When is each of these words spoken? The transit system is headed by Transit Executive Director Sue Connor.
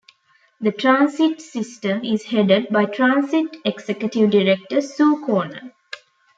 The 0.59 0.71
transit 0.71 1.39
system 1.43 2.03
is 2.03 2.23
headed 2.23 2.69
by 2.69 2.85
Transit 2.85 3.55
Executive 3.63 4.31
Director 4.31 4.81
Sue 4.81 5.21
Connor. 5.27 5.75